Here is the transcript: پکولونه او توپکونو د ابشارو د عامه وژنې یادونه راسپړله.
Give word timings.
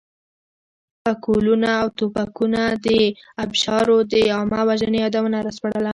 پکولونه 1.03 1.69
او 1.81 1.87
توپکونو 1.97 2.61
د 2.85 2.87
ابشارو 3.43 3.97
د 4.11 4.13
عامه 4.35 4.61
وژنې 4.69 4.99
یادونه 5.05 5.37
راسپړله. 5.45 5.89